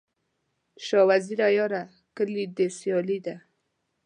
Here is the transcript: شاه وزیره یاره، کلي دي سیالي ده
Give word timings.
شاه 0.85 1.05
وزیره 1.09 1.47
یاره، 1.57 1.83
کلي 2.15 2.43
دي 2.55 2.67
سیالي 2.77 3.19
ده 3.25 3.35